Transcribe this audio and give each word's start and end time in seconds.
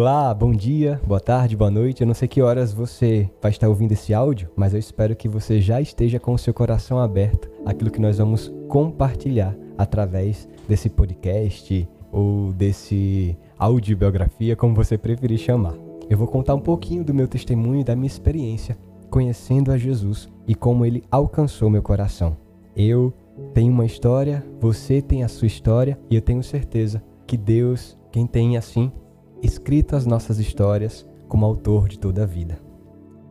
Olá, 0.00 0.32
bom 0.32 0.52
dia, 0.52 1.00
boa 1.04 1.18
tarde, 1.18 1.56
boa 1.56 1.72
noite. 1.72 2.02
Eu 2.02 2.06
não 2.06 2.14
sei 2.14 2.28
que 2.28 2.40
horas 2.40 2.72
você 2.72 3.28
vai 3.42 3.50
estar 3.50 3.68
ouvindo 3.68 3.90
esse 3.90 4.14
áudio, 4.14 4.48
mas 4.54 4.72
eu 4.72 4.78
espero 4.78 5.16
que 5.16 5.28
você 5.28 5.60
já 5.60 5.80
esteja 5.80 6.20
com 6.20 6.32
o 6.32 6.38
seu 6.38 6.54
coração 6.54 7.00
aberto 7.00 7.50
àquilo 7.66 7.90
que 7.90 8.00
nós 8.00 8.18
vamos 8.18 8.48
compartilhar 8.68 9.56
através 9.76 10.48
desse 10.68 10.88
podcast 10.88 11.88
ou 12.12 12.52
desse 12.52 13.36
audiobiografia, 13.58 14.54
como 14.54 14.72
você 14.72 14.96
preferir 14.96 15.36
chamar. 15.36 15.74
Eu 16.08 16.16
vou 16.16 16.28
contar 16.28 16.54
um 16.54 16.60
pouquinho 16.60 17.02
do 17.02 17.12
meu 17.12 17.26
testemunho 17.26 17.80
e 17.80 17.84
da 17.84 17.96
minha 17.96 18.06
experiência 18.06 18.78
conhecendo 19.10 19.72
a 19.72 19.76
Jesus 19.76 20.28
e 20.46 20.54
como 20.54 20.86
ele 20.86 21.02
alcançou 21.10 21.68
meu 21.68 21.82
coração. 21.82 22.36
Eu 22.76 23.12
tenho 23.52 23.72
uma 23.72 23.84
história, 23.84 24.46
você 24.60 25.02
tem 25.02 25.24
a 25.24 25.28
sua 25.28 25.48
história 25.48 25.98
e 26.08 26.14
eu 26.14 26.22
tenho 26.22 26.44
certeza 26.44 27.02
que 27.26 27.36
Deus, 27.36 27.98
quem 28.12 28.28
tem 28.28 28.56
assim 28.56 28.92
escrito 29.42 29.94
as 29.94 30.06
nossas 30.06 30.38
histórias 30.38 31.06
como 31.28 31.44
autor 31.44 31.88
de 31.88 31.98
toda 31.98 32.22
a 32.22 32.26
vida. 32.26 32.58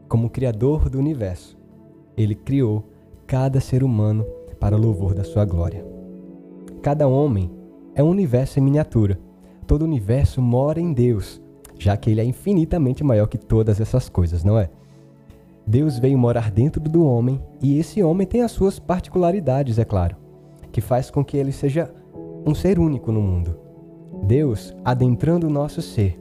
Como 0.08 0.30
Criador 0.30 0.90
do 0.90 1.00
universo, 1.00 1.58
ele 2.16 2.36
criou 2.36 2.84
cada 3.26 3.60
ser 3.60 3.84
humano 3.84 4.26
para 4.60 4.78
louvor 4.78 5.14
da 5.14 5.24
sua 5.24 5.46
glória. 5.46 5.86
Cada 6.82 7.08
homem 7.08 7.52
é 7.94 8.02
um 8.02 8.10
universo 8.10 8.60
em 8.60 8.62
miniatura. 8.62 9.20
Todo 9.66 9.84
universo 9.84 10.42
mora 10.42 10.80
em 10.80 10.94
Deus, 10.94 11.42
já 11.78 11.98
que 11.98 12.10
ele 12.10 12.22
é 12.22 12.24
infinitamente 12.24 13.04
maior 13.04 13.28
que 13.28 13.38
todas 13.38 13.82
essas 13.82 14.08
coisas, 14.08 14.44
não 14.44 14.58
é? 14.58 14.70
Deus 15.66 16.00
veio 16.00 16.18
morar 16.18 16.50
dentro 16.50 16.80
do 16.80 17.04
homem 17.04 17.42
e 17.62 17.78
esse 17.78 18.02
homem 18.02 18.26
tem 18.26 18.42
as 18.42 18.52
suas 18.52 18.80
particularidades, 18.80 19.78
é 19.78 19.84
claro, 19.84 20.16
que 20.72 20.80
faz 20.80 21.12
com 21.12 21.26
que 21.26 21.36
ele 21.36 21.52
seja 21.52 21.94
um 22.46 22.56
ser 22.56 22.80
único 22.80 23.12
no 23.12 23.22
mundo. 23.22 23.67
Deus, 24.28 24.76
adentrando 24.84 25.48
o 25.48 25.50
nosso 25.50 25.82
ser, 25.82 26.20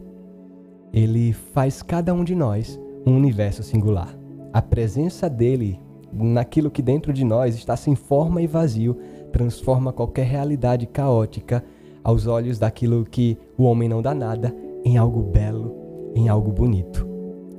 ele 0.92 1.32
faz 1.32 1.82
cada 1.82 2.14
um 2.14 2.22
de 2.22 2.36
nós 2.36 2.80
um 3.04 3.16
universo 3.16 3.64
singular. 3.64 4.16
A 4.52 4.62
presença 4.62 5.28
dele 5.28 5.80
naquilo 6.12 6.70
que 6.70 6.80
dentro 6.80 7.12
de 7.12 7.24
nós 7.24 7.56
está 7.56 7.76
sem 7.76 7.96
forma 7.96 8.40
e 8.40 8.46
vazio 8.46 8.96
transforma 9.32 9.92
qualquer 9.92 10.24
realidade 10.24 10.86
caótica 10.86 11.64
aos 12.02 12.28
olhos 12.28 12.60
daquilo 12.60 13.04
que 13.04 13.36
o 13.58 13.64
homem 13.64 13.88
não 13.88 14.00
dá 14.00 14.14
nada 14.14 14.54
em 14.84 14.96
algo 14.96 15.20
belo, 15.20 15.74
em 16.14 16.28
algo 16.28 16.52
bonito. 16.52 17.04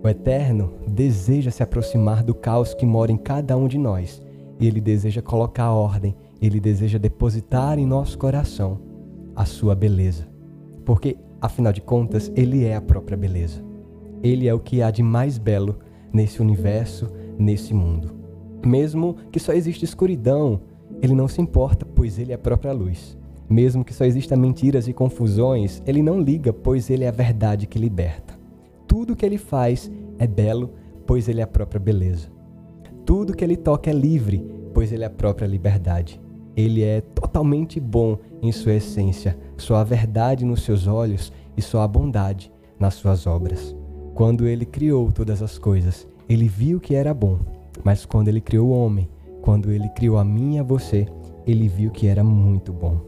O 0.01 0.07
Eterno 0.07 0.75
deseja 0.87 1.51
se 1.51 1.61
aproximar 1.61 2.23
do 2.23 2.33
caos 2.33 2.73
que 2.73 2.85
mora 2.85 3.11
em 3.11 3.17
cada 3.17 3.57
um 3.57 3.67
de 3.67 3.77
nós 3.77 4.21
ele 4.65 4.81
deseja 4.81 5.21
colocar 5.21 5.71
ordem, 5.71 6.15
ele 6.41 6.59
deseja 6.59 6.97
depositar 6.97 7.77
em 7.77 7.85
nosso 7.85 8.17
coração 8.17 8.79
a 9.35 9.45
sua 9.45 9.75
beleza. 9.75 10.36
Porque, 10.87 11.17
afinal 11.41 11.73
de 11.73 11.81
contas, 11.81 12.31
ele 12.33 12.63
é 12.63 12.73
a 12.73 12.79
própria 12.79 13.17
beleza. 13.17 13.61
Ele 14.23 14.47
é 14.47 14.53
o 14.53 14.59
que 14.61 14.81
há 14.81 14.89
de 14.89 15.03
mais 15.03 15.37
belo 15.37 15.79
nesse 16.13 16.41
universo, 16.41 17.11
nesse 17.37 17.73
mundo. 17.73 18.15
Mesmo 18.65 19.17
que 19.29 19.37
só 19.37 19.51
exista 19.51 19.83
escuridão, 19.83 20.61
ele 21.01 21.13
não 21.13 21.27
se 21.27 21.41
importa, 21.41 21.85
pois 21.85 22.17
ele 22.17 22.31
é 22.31 22.35
a 22.35 22.39
própria 22.39 22.71
luz. 22.71 23.17
Mesmo 23.49 23.83
que 23.83 23.93
só 23.93 24.05
exista 24.05 24.37
mentiras 24.37 24.87
e 24.87 24.93
confusões, 24.93 25.83
ele 25.85 26.01
não 26.01 26.21
liga, 26.21 26.53
pois 26.53 26.89
ele 26.89 27.03
é 27.03 27.09
a 27.09 27.11
verdade 27.11 27.67
que 27.67 27.77
liberta. 27.77 28.39
Tudo 28.87 29.13
que 29.13 29.25
ele 29.25 29.37
faz 29.37 29.91
é 30.17 30.25
belo, 30.25 30.71
pois 31.05 31.27
ele 31.27 31.41
é 31.41 31.43
a 31.43 31.47
própria 31.47 31.81
beleza. 31.81 32.29
Tudo 33.05 33.35
que 33.35 33.43
ele 33.43 33.57
toca 33.57 33.89
é 33.89 33.93
livre, 33.93 34.49
pois 34.73 34.93
ele 34.93 35.03
é 35.03 35.07
a 35.07 35.09
própria 35.09 35.47
liberdade. 35.47 36.17
Ele 36.57 36.81
é 36.81 37.01
totalmente 37.01 37.79
bom 37.79 38.17
em 38.41 38.51
sua 38.51 38.73
essência, 38.73 39.37
só 39.57 39.75
há 39.75 39.83
verdade 39.83 40.43
nos 40.43 40.63
seus 40.63 40.87
olhos 40.87 41.31
e 41.55 41.61
só 41.61 41.81
há 41.81 41.87
bondade 41.87 42.51
nas 42.79 42.95
suas 42.95 43.27
obras. 43.27 43.75
Quando 44.15 44.47
ele 44.47 44.65
criou 44.65 45.11
todas 45.11 45.43
as 45.43 45.59
coisas, 45.59 46.07
ele 46.27 46.47
viu 46.47 46.79
que 46.79 46.95
era 46.95 47.13
bom, 47.13 47.37
mas 47.83 48.07
quando 48.07 48.29
ele 48.29 48.41
criou 48.41 48.69
o 48.69 48.71
homem, 48.71 49.07
quando 49.39 49.69
ele 49.71 49.87
criou 49.89 50.17
a 50.17 50.25
mim 50.25 50.55
e 50.55 50.59
a 50.59 50.63
você, 50.63 51.05
ele 51.45 51.67
viu 51.67 51.91
que 51.91 52.07
era 52.07 52.23
muito 52.23 52.73
bom. 52.73 53.01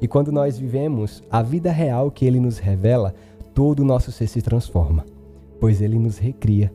E 0.00 0.08
quando 0.08 0.32
nós 0.32 0.58
vivemos 0.58 1.22
a 1.30 1.40
vida 1.40 1.70
real 1.70 2.10
que 2.10 2.24
ele 2.24 2.40
nos 2.40 2.58
revela, 2.58 3.14
todo 3.54 3.80
o 3.80 3.84
nosso 3.84 4.10
ser 4.10 4.26
se 4.26 4.42
transforma, 4.42 5.06
pois 5.60 5.80
ele 5.80 6.00
nos 6.00 6.18
recria. 6.18 6.74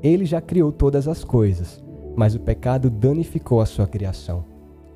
Ele 0.00 0.24
já 0.24 0.40
criou 0.40 0.70
todas 0.70 1.08
as 1.08 1.24
coisas, 1.24 1.82
mas 2.14 2.36
o 2.36 2.40
pecado 2.40 2.88
danificou 2.88 3.60
a 3.60 3.66
sua 3.66 3.88
criação 3.88 4.49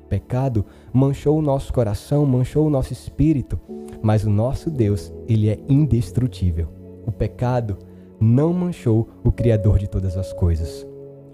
pecado 0.05 0.65
manchou 0.93 1.37
o 1.37 1.41
nosso 1.41 1.73
coração, 1.73 2.25
manchou 2.25 2.67
o 2.67 2.69
nosso 2.69 2.93
espírito, 2.93 3.59
mas 4.01 4.23
o 4.23 4.29
nosso 4.29 4.69
Deus, 4.69 5.11
ele 5.27 5.49
é 5.49 5.59
indestrutível. 5.67 6.67
O 7.05 7.11
pecado 7.11 7.77
não 8.19 8.53
manchou 8.53 9.09
o 9.23 9.31
Criador 9.31 9.79
de 9.79 9.87
todas 9.87 10.17
as 10.17 10.31
coisas. 10.33 10.85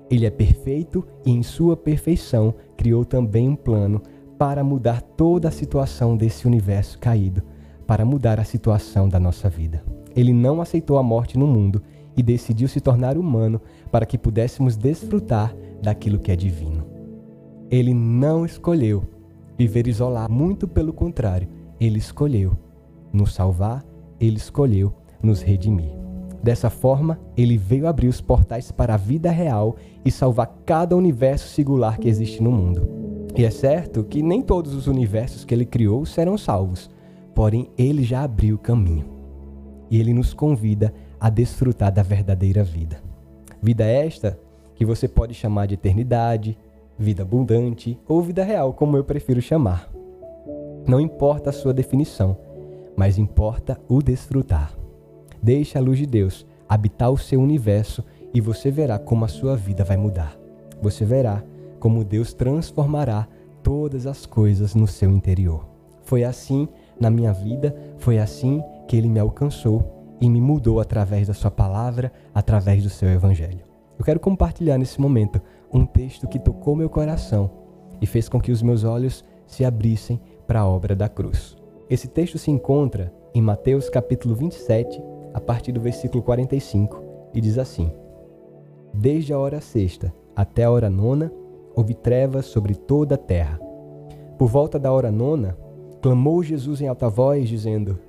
Ele 0.09 0.25
é 0.25 0.29
perfeito 0.29 1.05
e, 1.25 1.31
em 1.31 1.41
sua 1.43 1.77
perfeição, 1.77 2.53
criou 2.75 3.05
também 3.05 3.47
um 3.47 3.55
plano 3.55 4.01
para 4.37 4.63
mudar 4.63 5.01
toda 5.01 5.47
a 5.47 5.51
situação 5.51 6.17
desse 6.17 6.47
universo 6.47 6.97
caído, 6.99 7.43
para 7.85 8.03
mudar 8.03 8.39
a 8.39 8.43
situação 8.43 9.07
da 9.07 9.19
nossa 9.19 9.47
vida. 9.49 9.83
Ele 10.15 10.33
não 10.33 10.59
aceitou 10.59 10.97
a 10.97 11.03
morte 11.03 11.37
no 11.37 11.47
mundo 11.47 11.81
e 12.17 12.23
decidiu 12.23 12.67
se 12.67 12.81
tornar 12.81 13.17
humano 13.17 13.61
para 13.91 14.05
que 14.05 14.17
pudéssemos 14.17 14.75
desfrutar 14.75 15.55
daquilo 15.81 16.19
que 16.19 16.31
é 16.31 16.35
divino. 16.35 16.80
Ele 17.71 17.93
não 17.93 18.45
escolheu 18.45 19.03
viver 19.57 19.87
isolado, 19.87 20.31
muito 20.31 20.67
pelo 20.67 20.91
contrário, 20.91 21.47
ele 21.79 21.97
escolheu 21.97 22.51
nos 23.13 23.33
salvar, 23.33 23.83
ele 24.19 24.37
escolheu 24.37 24.93
nos 25.23 25.41
redimir. 25.41 25.91
Dessa 26.43 26.69
forma, 26.69 27.19
ele 27.37 27.57
veio 27.57 27.87
abrir 27.87 28.07
os 28.07 28.19
portais 28.19 28.71
para 28.71 28.95
a 28.95 28.97
vida 28.97 29.29
real 29.29 29.75
e 30.03 30.11
salvar 30.11 30.47
cada 30.65 30.97
universo 30.97 31.47
singular 31.47 31.99
que 31.99 32.09
existe 32.09 32.41
no 32.41 32.51
mundo. 32.51 32.87
E 33.37 33.45
é 33.45 33.49
certo 33.51 34.03
que 34.03 34.21
nem 34.21 34.41
todos 34.41 34.73
os 34.73 34.87
universos 34.87 35.45
que 35.45 35.53
ele 35.53 35.65
criou 35.65 36.05
serão 36.05 36.37
salvos, 36.37 36.89
porém 37.33 37.69
ele 37.77 38.03
já 38.03 38.23
abriu 38.23 38.55
o 38.55 38.59
caminho. 38.59 39.05
E 39.89 39.99
ele 39.99 40.13
nos 40.13 40.33
convida 40.33 40.93
a 41.19 41.29
desfrutar 41.29 41.91
da 41.91 42.01
verdadeira 42.01 42.63
vida. 42.63 43.01
Vida 43.61 43.85
esta 43.85 44.39
que 44.75 44.83
você 44.83 45.07
pode 45.07 45.35
chamar 45.35 45.67
de 45.67 45.75
eternidade, 45.75 46.57
vida 47.01 47.23
abundante 47.23 47.99
ou 48.07 48.21
vida 48.21 48.43
real, 48.43 48.73
como 48.73 48.95
eu 48.95 49.03
prefiro 49.03 49.41
chamar. 49.41 49.89
Não 50.87 51.01
importa 51.01 51.49
a 51.49 51.53
sua 51.53 51.73
definição, 51.73 52.37
mas 52.95 53.17
importa 53.17 53.79
o 53.89 54.01
desfrutar. 54.01 54.71
Deixe 55.41 55.77
a 55.77 55.81
luz 55.81 55.97
de 55.97 56.05
Deus 56.05 56.45
habitar 56.69 57.11
o 57.11 57.17
seu 57.17 57.41
universo 57.41 58.03
e 58.33 58.39
você 58.39 58.69
verá 58.69 58.99
como 58.99 59.25
a 59.25 59.27
sua 59.27 59.57
vida 59.57 59.83
vai 59.83 59.97
mudar. 59.97 60.37
Você 60.81 61.03
verá 61.03 61.43
como 61.79 62.03
Deus 62.03 62.33
transformará 62.33 63.27
todas 63.63 64.05
as 64.05 64.25
coisas 64.25 64.75
no 64.75 64.87
seu 64.87 65.09
interior. 65.11 65.65
Foi 66.03 66.23
assim 66.23 66.67
na 66.99 67.09
minha 67.09 67.33
vida, 67.33 67.75
foi 67.97 68.19
assim 68.19 68.61
que 68.87 68.95
ele 68.95 69.09
me 69.09 69.19
alcançou 69.19 70.15
e 70.21 70.29
me 70.29 70.39
mudou 70.39 70.79
através 70.79 71.27
da 71.27 71.33
sua 71.33 71.49
palavra, 71.49 72.11
através 72.33 72.83
do 72.83 72.89
seu 72.89 73.09
evangelho. 73.09 73.65
Eu 73.97 74.05
quero 74.05 74.19
compartilhar 74.19 74.77
nesse 74.77 74.99
momento 75.01 75.41
um 75.73 75.85
texto 75.85 76.27
que 76.27 76.39
tocou 76.39 76.75
meu 76.75 76.89
coração 76.89 77.49
e 78.01 78.05
fez 78.05 78.27
com 78.27 78.39
que 78.39 78.51
os 78.51 78.61
meus 78.61 78.83
olhos 78.83 79.23
se 79.45 79.63
abrissem 79.63 80.19
para 80.47 80.61
a 80.61 80.67
obra 80.67 80.95
da 80.95 81.07
cruz. 81.07 81.55
Esse 81.89 82.07
texto 82.07 82.37
se 82.37 82.51
encontra 82.51 83.13
em 83.33 83.41
Mateus 83.41 83.89
capítulo 83.89 84.35
27, 84.35 85.01
a 85.33 85.39
partir 85.39 85.71
do 85.71 85.79
versículo 85.79 86.21
45, 86.23 87.01
e 87.33 87.39
diz 87.39 87.57
assim: 87.57 87.91
Desde 88.93 89.33
a 89.33 89.39
hora 89.39 89.61
sexta 89.61 90.13
até 90.35 90.63
a 90.63 90.71
hora 90.71 90.89
nona, 90.89 91.31
houve 91.75 91.93
trevas 91.93 92.45
sobre 92.45 92.75
toda 92.75 93.15
a 93.15 93.17
terra. 93.17 93.59
Por 94.37 94.47
volta 94.47 94.77
da 94.79 94.91
hora 94.91 95.11
nona, 95.11 95.57
clamou 96.01 96.43
Jesus 96.43 96.81
em 96.81 96.87
alta 96.87 97.07
voz, 97.09 97.47
dizendo: 97.47 97.99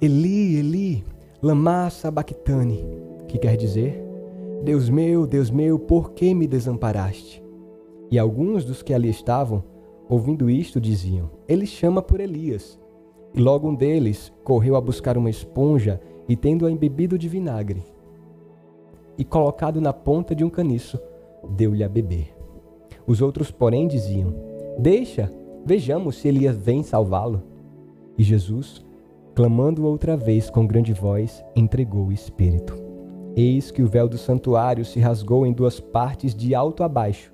Eli, 0.00 0.56
Eli, 0.56 1.04
lama 1.42 1.88
sabachthani, 1.88 2.86
que 3.28 3.38
quer 3.38 3.56
dizer: 3.56 4.05
Deus 4.66 4.88
meu, 4.88 5.28
Deus 5.28 5.48
meu, 5.48 5.78
por 5.78 6.10
que 6.10 6.34
me 6.34 6.44
desamparaste? 6.44 7.40
E 8.10 8.18
alguns 8.18 8.64
dos 8.64 8.82
que 8.82 8.92
ali 8.92 9.08
estavam, 9.08 9.62
ouvindo 10.08 10.50
isto, 10.50 10.80
diziam: 10.80 11.30
Ele 11.46 11.64
chama 11.64 12.02
por 12.02 12.18
Elias. 12.18 12.76
E 13.32 13.40
logo 13.40 13.68
um 13.68 13.74
deles 13.76 14.32
correu 14.42 14.74
a 14.74 14.80
buscar 14.80 15.16
uma 15.16 15.30
esponja 15.30 16.00
e, 16.28 16.34
tendo-a 16.34 16.68
embebido 16.68 17.16
de 17.16 17.28
vinagre 17.28 17.84
e 19.16 19.24
colocado 19.24 19.80
na 19.80 19.92
ponta 19.92 20.34
de 20.34 20.44
um 20.44 20.50
caniço, 20.50 20.98
deu-lhe 21.48 21.84
a 21.84 21.88
beber. 21.88 22.36
Os 23.06 23.22
outros, 23.22 23.52
porém, 23.52 23.86
diziam: 23.86 24.34
Deixa, 24.76 25.32
vejamos 25.64 26.16
se 26.16 26.26
Elias 26.26 26.56
vem 26.56 26.82
salvá-lo. 26.82 27.40
E 28.18 28.24
Jesus, 28.24 28.84
clamando 29.32 29.86
outra 29.86 30.16
vez 30.16 30.50
com 30.50 30.66
grande 30.66 30.92
voz, 30.92 31.44
entregou 31.54 32.06
o 32.06 32.12
Espírito. 32.12 32.85
Eis 33.38 33.70
que 33.70 33.82
o 33.82 33.86
véu 33.86 34.08
do 34.08 34.16
santuário 34.16 34.82
se 34.82 34.98
rasgou 34.98 35.46
em 35.46 35.52
duas 35.52 35.78
partes 35.78 36.34
de 36.34 36.54
alto 36.54 36.82
a 36.82 36.88
baixo. 36.88 37.30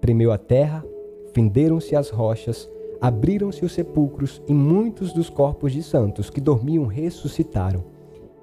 Tremeu 0.00 0.30
a 0.30 0.38
terra, 0.38 0.86
fenderam-se 1.34 1.96
as 1.96 2.08
rochas, 2.08 2.70
abriram-se 3.00 3.64
os 3.64 3.72
sepulcros 3.72 4.40
e 4.46 4.54
muitos 4.54 5.12
dos 5.12 5.28
corpos 5.28 5.72
de 5.72 5.82
santos 5.82 6.30
que 6.30 6.40
dormiam 6.40 6.86
ressuscitaram. 6.86 7.82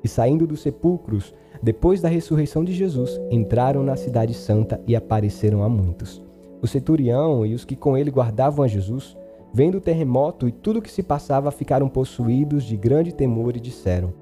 e 0.04 0.08
saindo 0.08 0.46
dos 0.46 0.62
sepulcros, 0.62 1.34
depois 1.62 2.02
da 2.02 2.08
ressurreição 2.08 2.64
de 2.64 2.72
Jesus, 2.72 3.20
entraram 3.32 3.84
na 3.84 3.96
Cidade 3.96 4.34
Santa 4.34 4.80
e 4.86 4.96
apareceram 4.96 5.64
a 5.64 5.70
muitos. 5.70 6.22
O 6.62 6.68
centurião 6.68 7.46
e 7.46 7.54
os 7.54 7.66
que 7.66 7.76
com 7.76 7.98
ele 7.98 8.12
guardavam 8.12 8.64
a 8.64 8.68
Jesus, 8.68 9.18
vendo 9.54 9.80
o 9.80 9.82
terremoto 9.82 10.48
e 10.48 10.52
tudo 10.52 10.80
o 10.80 10.82
que 10.82 10.92
se 10.92 11.02
passava, 11.02 11.52
ficaram 11.52 11.90
possuídos 11.90 12.64
de 12.64 12.78
grande 12.78 13.14
temor 13.14 13.58
e 13.58 13.60
disseram: 13.60 14.14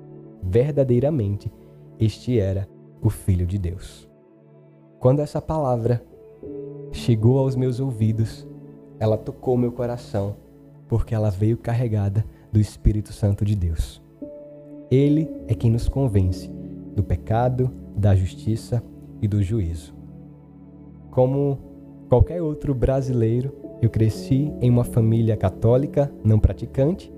Verdadeiramente, 0.42 1.52
este 2.00 2.40
era 2.40 2.68
o 3.06 3.10
Filho 3.10 3.46
de 3.46 3.60
Deus. 3.60 4.10
Quando 5.00 5.19
essa 5.19 5.40
palavra 5.40 6.04
chegou 6.92 7.38
aos 7.38 7.56
meus 7.56 7.80
ouvidos, 7.80 8.48
ela 9.00 9.16
tocou 9.16 9.56
meu 9.56 9.72
coração, 9.72 10.36
porque 10.88 11.13
ela 11.13 11.30
veio 11.30 11.56
carregada 11.56 12.25
do 12.52 12.60
Espírito 12.60 13.13
Santo 13.13 13.46
de 13.46 13.56
Deus. 13.56 14.02
Ele 14.90 15.30
é 15.48 15.54
quem 15.54 15.69
nos 15.69 15.88
convence 15.88 16.50
do 16.96 17.04
pecado, 17.04 17.69
da 17.96 18.16
justiça 18.16 18.84
e 19.22 19.28
do 19.28 19.44
juízo. 19.44 19.94
Como 21.12 21.60
qualquer 22.10 22.42
outro 22.42 22.74
brasileiro, 22.74 23.54
eu 23.84 23.90
cresci 23.90 24.52
em 24.60 24.69
uma 24.72 24.84
família 24.84 25.38
católica 25.38 26.12
não 26.24 26.40
praticante 26.40 27.13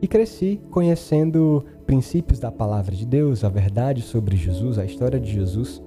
e 0.00 0.06
cresci 0.06 0.60
conhecendo 0.70 1.64
princípios 1.86 2.38
da 2.38 2.50
palavra 2.50 2.94
de 2.94 3.06
Deus, 3.06 3.44
a 3.44 3.48
verdade 3.48 4.02
sobre 4.02 4.36
Jesus, 4.36 4.78
a 4.78 4.84
história 4.84 5.18
de 5.18 5.30
Jesus 5.30 5.82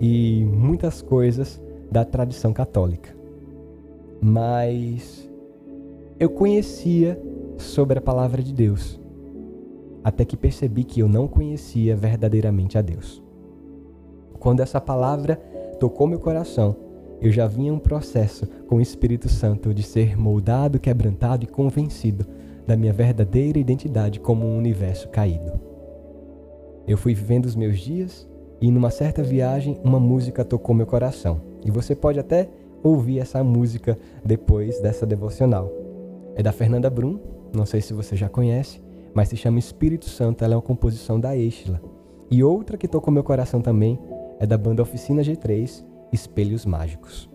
e 0.00 0.44
muitas 0.44 1.02
coisas 1.02 1.60
da 1.90 2.04
tradição 2.04 2.52
católica. 2.52 3.14
Mas 4.20 5.28
eu 6.18 6.30
conhecia 6.30 7.20
sobre 7.58 7.98
a 7.98 8.02
palavra 8.02 8.42
de 8.42 8.52
Deus, 8.52 9.00
até 10.02 10.24
que 10.24 10.36
percebi 10.36 10.84
que 10.84 11.00
eu 11.00 11.08
não 11.08 11.28
conhecia 11.28 11.94
verdadeiramente 11.96 12.78
a 12.78 12.82
Deus. 12.82 13.22
Quando 14.38 14.60
essa 14.60 14.80
palavra 14.80 15.36
tocou 15.78 16.06
meu 16.06 16.18
coração, 16.18 16.76
eu 17.20 17.30
já 17.30 17.46
vinha 17.46 17.72
um 17.72 17.78
processo 17.78 18.46
com 18.66 18.76
o 18.76 18.80
Espírito 18.80 19.28
Santo 19.28 19.72
de 19.72 19.82
ser 19.82 20.16
moldado, 20.16 20.78
quebrantado 20.78 21.44
e 21.44 21.46
convencido 21.46 22.26
da 22.66 22.76
minha 22.76 22.92
verdadeira 22.92 23.58
identidade 23.58 24.20
como 24.20 24.46
um 24.46 24.56
universo 24.56 25.08
caído. 25.08 25.52
Eu 26.86 26.96
fui 26.96 27.14
vivendo 27.14 27.46
os 27.46 27.56
meus 27.56 27.78
dias 27.78 28.28
e 28.60 28.70
numa 28.70 28.90
certa 28.90 29.22
viagem 29.22 29.78
uma 29.82 29.98
música 29.98 30.44
tocou 30.44 30.74
meu 30.74 30.86
coração. 30.86 31.40
E 31.64 31.70
você 31.70 31.94
pode 31.94 32.18
até 32.18 32.48
ouvir 32.82 33.18
essa 33.18 33.42
música 33.42 33.98
depois 34.24 34.78
dessa 34.80 35.06
devocional. 35.06 35.72
É 36.34 36.42
da 36.42 36.52
Fernanda 36.52 36.90
Brum, 36.90 37.18
não 37.54 37.64
sei 37.64 37.80
se 37.80 37.94
você 37.94 38.16
já 38.16 38.28
conhece, 38.28 38.82
mas 39.14 39.28
se 39.28 39.36
chama 39.36 39.58
Espírito 39.58 40.08
Santo, 40.08 40.44
ela 40.44 40.54
é 40.54 40.56
uma 40.56 40.62
composição 40.62 41.18
da 41.18 41.36
Estila. 41.36 41.80
E 42.30 42.42
outra 42.42 42.76
que 42.76 42.88
tocou 42.88 43.12
meu 43.12 43.22
coração 43.22 43.60
também 43.60 43.98
é 44.38 44.46
da 44.46 44.58
banda 44.58 44.82
Oficina 44.82 45.22
G3, 45.22 45.84
Espelhos 46.12 46.66
Mágicos. 46.66 47.30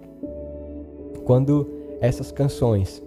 Quando 1.26 1.70
essas 2.02 2.31
canções 2.31 3.02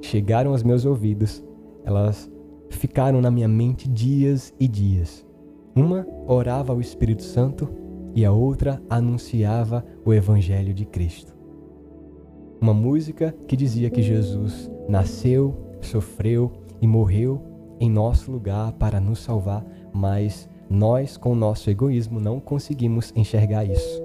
chegaram 0.00 0.52
aos 0.52 0.62
meus 0.62 0.84
ouvidos, 0.84 1.42
elas 1.84 2.30
ficaram 2.70 3.20
na 3.20 3.30
minha 3.30 3.48
mente 3.48 3.88
dias 3.88 4.54
e 4.58 4.66
dias. 4.66 5.26
Uma 5.74 6.06
orava 6.26 6.72
ao 6.72 6.80
Espírito 6.80 7.22
Santo 7.22 7.68
e 8.14 8.24
a 8.24 8.32
outra 8.32 8.82
anunciava 8.88 9.84
o 10.04 10.12
Evangelho 10.12 10.74
de 10.74 10.84
Cristo. 10.84 11.32
Uma 12.60 12.74
música 12.74 13.34
que 13.48 13.56
dizia 13.56 13.90
que 13.90 14.02
Jesus 14.02 14.70
nasceu, 14.88 15.56
sofreu 15.80 16.52
e 16.80 16.86
morreu 16.86 17.42
em 17.80 17.90
nosso 17.90 18.30
lugar 18.30 18.72
para 18.72 19.00
nos 19.00 19.18
salvar, 19.18 19.64
mas 19.92 20.48
nós, 20.70 21.16
com 21.16 21.34
nosso 21.34 21.68
egoísmo, 21.68 22.20
não 22.20 22.38
conseguimos 22.38 23.12
enxergar 23.16 23.64
isso. 23.64 24.02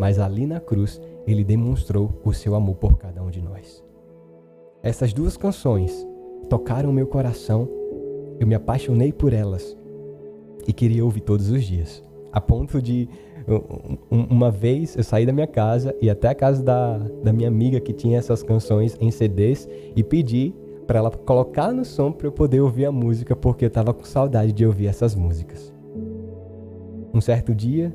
Mas 0.00 0.18
ali 0.18 0.46
na 0.46 0.58
cruz, 0.58 1.00
ele 1.26 1.44
demonstrou 1.44 2.20
o 2.24 2.32
seu 2.32 2.54
amor 2.54 2.76
por 2.76 2.98
cada 2.98 3.22
um 3.22 3.30
de 3.30 3.40
nós. 3.40 3.82
Essas 4.82 5.12
duas 5.12 5.36
canções 5.36 6.06
tocaram 6.48 6.92
meu 6.92 7.06
coração, 7.06 7.68
eu 8.38 8.46
me 8.46 8.54
apaixonei 8.54 9.12
por 9.12 9.32
elas 9.32 9.76
e 10.66 10.72
queria 10.72 11.04
ouvir 11.04 11.20
todos 11.20 11.50
os 11.50 11.64
dias. 11.64 12.02
A 12.32 12.40
ponto 12.40 12.80
de, 12.80 13.08
uma 14.10 14.50
vez, 14.50 14.96
eu 14.96 15.04
saí 15.04 15.26
da 15.26 15.32
minha 15.32 15.46
casa 15.46 15.94
e 16.00 16.08
até 16.08 16.28
a 16.28 16.34
casa 16.34 16.62
da, 16.62 16.98
da 16.98 17.32
minha 17.32 17.48
amiga 17.48 17.80
que 17.80 17.92
tinha 17.92 18.18
essas 18.18 18.42
canções 18.42 18.96
em 19.00 19.10
CDs 19.10 19.68
e 19.94 20.02
pedi 20.02 20.54
para 20.86 20.98
ela 20.98 21.10
colocar 21.10 21.72
no 21.72 21.84
som 21.84 22.10
para 22.12 22.26
eu 22.26 22.32
poder 22.32 22.60
ouvir 22.60 22.86
a 22.86 22.92
música, 22.92 23.36
porque 23.36 23.64
eu 23.64 23.68
estava 23.68 23.94
com 23.94 24.04
saudade 24.04 24.52
de 24.52 24.66
ouvir 24.66 24.86
essas 24.86 25.14
músicas. 25.14 25.72
Um 27.14 27.20
certo 27.20 27.54
dia, 27.54 27.94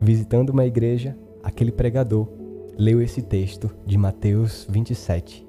visitando 0.00 0.50
uma 0.50 0.64
igreja, 0.64 1.16
aquele 1.42 1.70
pregador 1.70 2.26
leu 2.76 3.00
esse 3.00 3.22
texto 3.22 3.70
de 3.86 3.96
Mateus 3.96 4.66
27. 4.68 5.43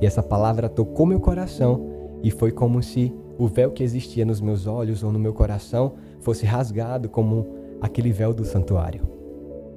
E 0.00 0.06
essa 0.06 0.22
palavra 0.22 0.68
tocou 0.68 1.06
meu 1.06 1.20
coração 1.20 1.86
e 2.22 2.30
foi 2.30 2.50
como 2.50 2.82
se 2.82 3.12
o 3.38 3.46
véu 3.46 3.70
que 3.70 3.82
existia 3.82 4.24
nos 4.24 4.40
meus 4.40 4.66
olhos 4.66 5.02
ou 5.02 5.12
no 5.12 5.18
meu 5.18 5.32
coração 5.32 5.94
fosse 6.20 6.46
rasgado 6.46 7.08
como 7.08 7.46
aquele 7.80 8.12
véu 8.12 8.32
do 8.32 8.44
santuário. 8.44 9.02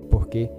Porque 0.09 0.49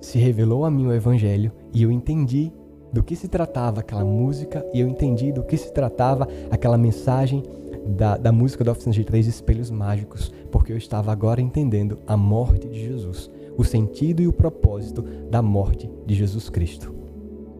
se 0.00 0.18
revelou 0.18 0.64
a 0.64 0.70
mim 0.70 0.86
o 0.86 0.92
evangelho 0.92 1.52
e 1.72 1.82
eu 1.82 1.90
entendi 1.90 2.52
do 2.92 3.02
que 3.02 3.14
se 3.14 3.28
tratava 3.28 3.80
aquela 3.80 4.04
música 4.04 4.66
e 4.72 4.80
eu 4.80 4.88
entendi 4.88 5.32
do 5.32 5.44
que 5.44 5.56
se 5.56 5.72
tratava 5.72 6.26
aquela 6.50 6.76
mensagem 6.76 7.42
da, 7.86 8.16
da 8.16 8.32
música 8.32 8.64
da 8.64 8.72
Oficina 8.72 8.92
de 8.92 9.04
Três 9.04 9.26
Espelhos 9.26 9.70
Mágicos, 9.70 10.32
porque 10.50 10.72
eu 10.72 10.76
estava 10.76 11.12
agora 11.12 11.40
entendendo 11.40 11.98
a 12.06 12.16
morte 12.16 12.68
de 12.68 12.86
Jesus, 12.86 13.30
o 13.56 13.64
sentido 13.64 14.20
e 14.20 14.28
o 14.28 14.32
propósito 14.32 15.02
da 15.30 15.40
morte 15.40 15.90
de 16.04 16.14
Jesus 16.14 16.48
Cristo, 16.48 16.92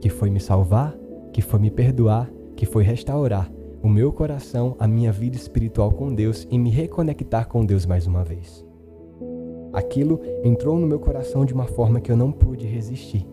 que 0.00 0.09
foi 0.09 0.31
me 0.31 0.41
salvar, 0.41 0.94
que 1.32 1.43
foi 1.43 1.61
me 1.61 1.71
perdoar, 1.71 2.31
que 2.56 2.67
foi 2.67 2.85
restaurar 2.85 3.50
o 3.82 3.88
meu 3.88 4.12
coração, 4.12 4.77
a 4.79 4.87
minha 4.87 5.11
vida 5.11 5.37
espiritual 5.37 5.91
com 5.91 6.15
Deus 6.15 6.47
e 6.50 6.59
me 6.59 6.71
reconectar 6.71 7.49
com 7.49 7.65
Deus 7.65 7.87
mais 7.87 8.06
uma 8.06 8.23
vez. 8.23 8.65
Aquilo 9.73 10.21
entrou 10.44 10.79
no 10.79 10.87
meu 10.87 10.99
coração 10.99 11.44
de 11.44 11.55
uma 11.55 11.67
forma 11.67 12.00
que 12.00 12.11
eu 12.11 12.17
não 12.17 12.31
pude 12.31 12.67
resistir. 12.67 13.27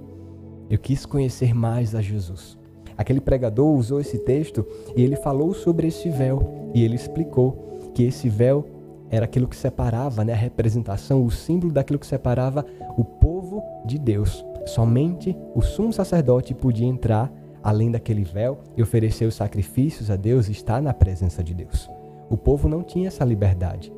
Eu 0.70 0.78
quis 0.78 1.06
conhecer 1.06 1.54
mais 1.54 1.96
a 1.96 2.02
Jesus. 2.02 2.58
Aquele 2.98 3.20
pregador 3.20 3.76
usou 3.76 4.00
esse 4.00 4.20
texto 4.20 4.66
e 4.96 5.04
ele 5.04 5.16
falou 5.16 5.54
sobre 5.54 5.88
esse 5.88 6.10
véu 6.10 6.72
e 6.74 6.84
ele 6.84 6.96
explicou 6.96 7.92
que 7.94 8.04
esse 8.04 8.30
véu 8.30 8.66
era 9.10 9.26
aquilo 9.26 9.48
que 9.48 9.56
separava, 9.56 10.24
né, 10.24 10.34
a 10.34 10.38
representação, 10.38 11.24
o 11.24 11.32
símbolo 11.32 11.72
daquilo 11.72 12.00
que 12.00 12.06
separava 12.06 12.66
o 12.98 13.04
povo 13.04 13.64
de 13.86 13.98
Deus. 13.98 14.44
Somente 14.66 15.36
o 15.56 15.62
sumo 15.62 15.94
sacerdote 15.94 16.54
podia 16.54 16.88
entrar 16.88 17.32
além 17.64 17.92
daquele 17.92 18.24
véu 18.24 18.60
e 18.76 18.82
oferecer 18.82 19.26
os 19.26 19.36
sacrifícios 19.36 20.10
a 20.10 20.16
Deus 20.16 20.48
e 20.48 20.52
estar 20.52 20.82
na 20.82 20.94
presença 20.94 21.44
de 21.44 21.54
Deus. 21.54 21.90
O 22.30 22.38
povo 22.38 22.68
não 22.68 22.84
tinha 22.84 23.08
essa 23.08 23.24
liberdade. 23.24 23.92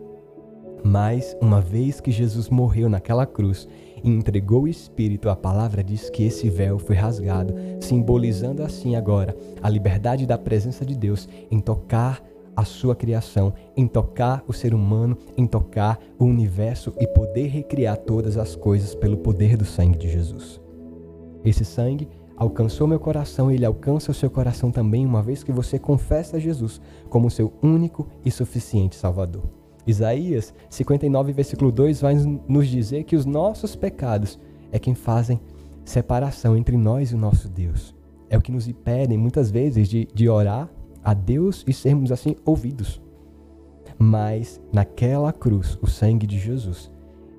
Mas, 0.83 1.35
uma 1.41 1.59
vez 1.59 1.99
que 1.99 2.11
Jesus 2.11 2.49
morreu 2.49 2.87
naquela 2.87 3.25
cruz 3.25 3.67
e 4.03 4.09
entregou 4.09 4.63
o 4.63 4.67
Espírito, 4.67 5.29
a 5.29 5.35
palavra 5.35 5.83
diz 5.83 6.09
que 6.09 6.23
esse 6.23 6.49
véu 6.49 6.79
foi 6.79 6.95
rasgado, 6.95 7.53
simbolizando 7.81 8.63
assim 8.63 8.95
agora 8.95 9.35
a 9.61 9.69
liberdade 9.69 10.25
da 10.25 10.37
presença 10.37 10.85
de 10.85 10.95
Deus 10.97 11.27
em 11.51 11.59
tocar 11.59 12.23
a 12.55 12.65
sua 12.65 12.95
criação, 12.95 13.53
em 13.75 13.87
tocar 13.87 14.43
o 14.47 14.53
ser 14.53 14.73
humano, 14.73 15.17
em 15.37 15.47
tocar 15.47 15.99
o 16.17 16.25
universo 16.25 16.93
e 16.99 17.07
poder 17.07 17.47
recriar 17.47 17.97
todas 17.97 18.37
as 18.37 18.55
coisas 18.55 18.93
pelo 18.93 19.17
poder 19.17 19.55
do 19.55 19.65
sangue 19.65 19.97
de 19.97 20.09
Jesus. 20.09 20.61
Esse 21.43 21.63
sangue 21.63 22.09
alcançou 22.39 22.87
meu 22.87 22.99
coração 22.99 23.51
ele 23.51 23.65
alcança 23.65 24.11
o 24.11 24.13
seu 24.13 24.29
coração 24.29 24.71
também, 24.71 25.05
uma 25.05 25.21
vez 25.21 25.43
que 25.43 25.51
você 25.51 25.77
confessa 25.77 26.39
Jesus 26.39 26.81
como 27.09 27.29
seu 27.29 27.53
único 27.61 28.07
e 28.23 28.31
suficiente 28.31 28.95
Salvador. 28.95 29.43
Isaías 29.85 30.53
59, 30.69 31.33
versículo 31.33 31.71
2 31.71 32.01
vai 32.01 32.15
nos 32.47 32.67
dizer 32.67 33.03
que 33.03 33.15
os 33.15 33.25
nossos 33.25 33.75
pecados 33.75 34.39
é 34.71 34.79
quem 34.79 34.95
fazem 34.95 35.39
separação 35.83 36.55
entre 36.55 36.77
nós 36.77 37.11
e 37.11 37.15
o 37.15 37.17
nosso 37.17 37.49
Deus. 37.49 37.93
É 38.29 38.37
o 38.37 38.41
que 38.41 38.51
nos 38.51 38.67
impedem 38.67 39.17
muitas 39.17 39.51
vezes 39.51 39.89
de, 39.89 40.07
de 40.13 40.29
orar 40.29 40.69
a 41.03 41.13
Deus 41.13 41.65
e 41.67 41.73
sermos 41.73 42.11
assim 42.11 42.35
ouvidos. 42.45 43.01
Mas 43.97 44.61
naquela 44.71 45.33
cruz, 45.33 45.77
o 45.81 45.87
sangue 45.87 46.27
de 46.27 46.37
Jesus, 46.37 46.91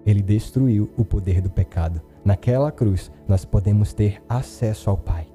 ele 0.05 0.21
destruiu 0.21 0.91
o 0.97 1.05
poder 1.05 1.41
do 1.41 1.49
pecado. 1.49 2.03
Naquela 2.25 2.71
cruz, 2.71 3.11
nós 3.27 3.45
podemos 3.45 3.93
ter 3.93 4.23
acesso 4.29 4.91
ao 4.91 4.97
Pai. 4.97 5.27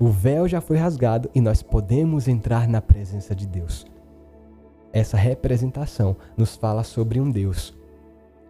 O 0.00 0.08
véu 0.08 0.48
já 0.48 0.60
foi 0.60 0.76
rasgado 0.76 1.30
e 1.34 1.40
nós 1.40 1.62
podemos 1.62 2.26
entrar 2.26 2.66
na 2.68 2.80
presença 2.80 3.34
de 3.34 3.46
Deus. 3.46 3.86
Essa 4.92 5.16
representação 5.16 6.16
nos 6.36 6.56
fala 6.56 6.82
sobre 6.82 7.20
um 7.20 7.30
Deus 7.30 7.76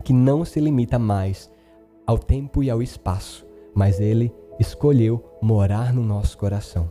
que 0.03 0.13
não 0.13 0.45
se 0.45 0.59
limita 0.59 0.99
mais 0.99 1.51
ao 2.07 2.19
tempo 2.19 2.63
e 2.63 2.71
ao 2.71 2.83
espaço, 2.83 3.47
mas 3.75 4.01
ele 4.01 4.35
escolheu 4.59 5.23
morar 5.41 5.93
no 5.93 6.03
nosso 6.03 6.37
coração. 6.37 6.91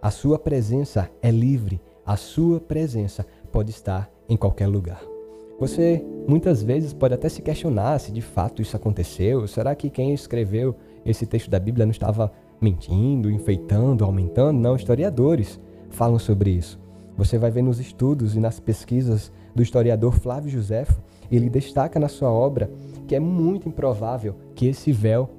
A 0.00 0.10
sua 0.10 0.38
presença 0.38 1.10
é 1.20 1.30
livre, 1.30 1.80
a 2.06 2.16
sua 2.16 2.60
presença 2.60 3.26
pode 3.52 3.70
estar 3.70 4.10
em 4.28 4.36
qualquer 4.36 4.68
lugar. 4.68 5.02
Você 5.58 6.04
muitas 6.28 6.62
vezes 6.62 6.92
pode 6.92 7.14
até 7.14 7.28
se 7.28 7.40
questionar 7.40 7.98
se 7.98 8.12
de 8.12 8.20
fato 8.20 8.60
isso 8.60 8.76
aconteceu. 8.76 9.48
Será 9.48 9.74
que 9.74 9.88
quem 9.88 10.12
escreveu 10.12 10.76
esse 11.04 11.24
texto 11.24 11.50
da 11.50 11.58
Bíblia 11.58 11.86
não 11.86 11.90
estava 11.90 12.30
mentindo, 12.60 13.30
enfeitando, 13.30 14.04
aumentando? 14.04 14.60
Não, 14.60 14.76
historiadores 14.76 15.58
falam 15.88 16.18
sobre 16.18 16.50
isso. 16.50 16.78
Você 17.16 17.38
vai 17.38 17.50
ver 17.50 17.62
nos 17.62 17.80
estudos 17.80 18.36
e 18.36 18.40
nas 18.40 18.60
pesquisas 18.60 19.32
do 19.54 19.62
historiador 19.62 20.12
Flávio 20.12 20.50
Josefo, 20.50 21.00
ele 21.32 21.48
destaca 21.48 21.98
na 21.98 22.08
sua 22.08 22.30
obra 22.30 22.70
que 23.06 23.16
é 23.16 23.20
muito 23.20 23.68
improvável 23.68 24.36
que 24.54 24.66
esse 24.66 24.92
véu 24.92 25.30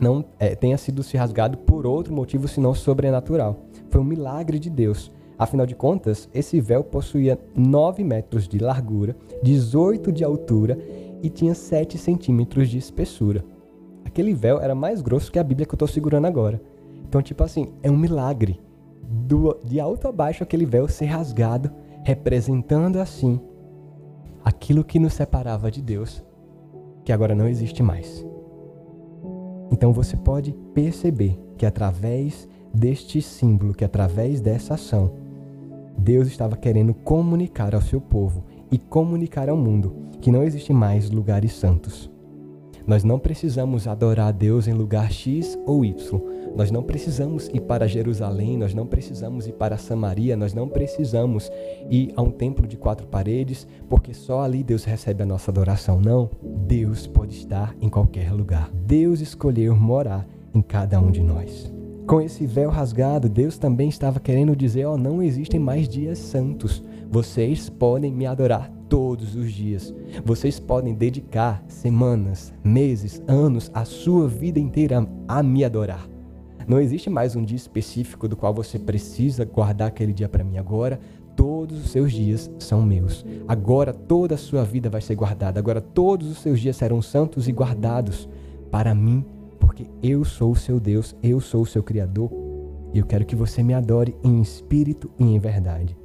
não 0.00 0.24
é, 0.38 0.54
tenha 0.54 0.78
sido 0.78 1.02
se 1.02 1.16
rasgado 1.16 1.58
por 1.58 1.86
outro 1.86 2.14
motivo 2.14 2.48
senão 2.48 2.74
sobrenatural. 2.74 3.64
Foi 3.90 4.00
um 4.00 4.04
milagre 4.04 4.58
de 4.58 4.70
Deus. 4.70 5.12
Afinal 5.38 5.66
de 5.66 5.74
contas, 5.74 6.28
esse 6.34 6.60
véu 6.60 6.82
possuía 6.82 7.38
9 7.54 8.02
metros 8.02 8.48
de 8.48 8.58
largura, 8.58 9.16
18 9.42 10.10
de 10.10 10.24
altura 10.24 10.76
e 11.22 11.30
tinha 11.30 11.54
7 11.54 11.96
centímetros 11.96 12.68
de 12.68 12.78
espessura. 12.78 13.44
Aquele 14.04 14.34
véu 14.34 14.60
era 14.60 14.74
mais 14.74 15.00
grosso 15.00 15.30
que 15.30 15.38
a 15.38 15.44
Bíblia 15.44 15.64
que 15.64 15.72
eu 15.72 15.76
estou 15.76 15.86
segurando 15.86 16.26
agora. 16.26 16.60
Então, 17.08 17.22
tipo 17.22 17.44
assim, 17.44 17.68
é 17.82 17.90
um 17.90 17.96
milagre 17.96 18.60
do, 19.02 19.56
de 19.64 19.78
alto 19.78 20.08
a 20.08 20.12
baixo 20.12 20.42
aquele 20.42 20.66
véu 20.66 20.88
ser 20.88 21.06
rasgado, 21.06 21.70
representando 22.04 22.96
assim 22.96 23.40
aquilo 24.44 24.82
que 24.82 24.98
nos 24.98 25.14
separava 25.14 25.70
de 25.70 25.80
Deus, 25.80 26.24
que 27.04 27.12
agora 27.12 27.34
não 27.34 27.46
existe 27.46 27.82
mais. 27.82 28.26
Então 29.70 29.92
você 29.92 30.16
pode 30.16 30.52
perceber 30.74 31.38
que 31.56 31.66
através 31.66 32.48
deste 32.72 33.20
símbolo, 33.20 33.74
que 33.74 33.84
através 33.84 34.40
dessa 34.40 34.74
ação, 34.74 35.12
Deus 35.98 36.28
estava 36.28 36.56
querendo 36.56 36.94
comunicar 36.94 37.74
ao 37.74 37.82
seu 37.82 38.00
povo 38.00 38.44
e 38.70 38.78
comunicar 38.78 39.48
ao 39.48 39.56
mundo 39.56 39.94
que 40.20 40.30
não 40.30 40.42
existem 40.42 40.74
mais 40.74 41.10
lugares 41.10 41.52
santos. 41.52 42.10
Nós 42.86 43.04
não 43.04 43.18
precisamos 43.18 43.86
adorar 43.86 44.28
a 44.28 44.32
Deus 44.32 44.66
em 44.66 44.72
lugar 44.72 45.12
X 45.12 45.58
ou 45.66 45.84
Y. 45.84 46.20
Nós 46.56 46.70
não 46.70 46.82
precisamos 46.82 47.48
ir 47.52 47.60
para 47.60 47.86
Jerusalém, 47.86 48.56
nós 48.56 48.72
não 48.72 48.86
precisamos 48.86 49.46
ir 49.46 49.52
para 49.52 49.76
Samaria, 49.76 50.34
nós 50.36 50.54
não 50.54 50.66
precisamos 50.66 51.50
ir 51.90 52.14
a 52.16 52.22
um 52.22 52.30
templo 52.30 52.66
de 52.66 52.78
quatro 52.78 53.06
paredes, 53.06 53.66
porque 53.90 54.14
só 54.14 54.40
ali 54.40 54.64
Deus 54.64 54.84
recebe 54.84 55.22
a 55.22 55.26
nossa 55.26 55.50
adoração. 55.50 56.00
Não, 56.00 56.30
Deus 56.42 57.06
pode 57.06 57.34
estar 57.34 57.76
em 57.78 57.90
qualquer 57.90 58.32
lugar. 58.32 58.70
Deus 58.72 59.20
escolheu 59.20 59.76
morar 59.76 60.26
em 60.54 60.62
cada 60.62 60.98
um 60.98 61.10
de 61.10 61.22
nós. 61.22 61.77
Com 62.08 62.22
esse 62.22 62.46
véu 62.46 62.70
rasgado, 62.70 63.28
Deus 63.28 63.58
também 63.58 63.90
estava 63.90 64.18
querendo 64.18 64.56
dizer: 64.56 64.86
ó, 64.86 64.94
oh, 64.94 64.96
não 64.96 65.22
existem 65.22 65.60
mais 65.60 65.86
dias 65.86 66.18
santos. 66.18 66.82
Vocês 67.10 67.68
podem 67.68 68.10
me 68.10 68.24
adorar 68.24 68.72
todos 68.88 69.36
os 69.36 69.52
dias. 69.52 69.94
Vocês 70.24 70.58
podem 70.58 70.94
dedicar 70.94 71.62
semanas, 71.68 72.50
meses, 72.64 73.22
anos, 73.28 73.70
a 73.74 73.84
sua 73.84 74.26
vida 74.26 74.58
inteira 74.58 75.06
a 75.28 75.42
me 75.42 75.62
adorar. 75.62 76.08
Não 76.66 76.80
existe 76.80 77.10
mais 77.10 77.36
um 77.36 77.44
dia 77.44 77.56
específico 77.58 78.26
do 78.26 78.36
qual 78.38 78.54
você 78.54 78.78
precisa 78.78 79.44
guardar 79.44 79.88
aquele 79.88 80.14
dia 80.14 80.30
para 80.30 80.42
mim 80.42 80.56
agora. 80.56 80.98
Todos 81.36 81.78
os 81.84 81.90
seus 81.90 82.10
dias 82.10 82.50
são 82.58 82.80
meus. 82.80 83.22
Agora 83.46 83.92
toda 83.92 84.34
a 84.34 84.38
sua 84.38 84.64
vida 84.64 84.88
vai 84.88 85.02
ser 85.02 85.14
guardada. 85.14 85.60
Agora 85.60 85.82
todos 85.82 86.30
os 86.30 86.38
seus 86.38 86.58
dias 86.58 86.76
serão 86.76 87.02
santos 87.02 87.46
e 87.48 87.52
guardados 87.52 88.26
para 88.70 88.94
mim, 88.94 89.24
porque 89.58 89.86
eu 90.02 90.24
sou 90.24 90.52
o 90.52 90.56
seu 90.56 90.78
Deus, 90.80 91.14
eu 91.22 91.40
sou 91.40 91.62
o 91.62 91.66
seu 91.66 91.82
Criador. 91.82 92.30
E 92.92 92.98
eu 92.98 93.04
quero 93.04 93.26
que 93.26 93.36
você 93.36 93.62
me 93.62 93.74
adore 93.74 94.16
em 94.24 94.40
espírito 94.40 95.10
e 95.18 95.24
em 95.24 95.38
verdade. 95.38 95.96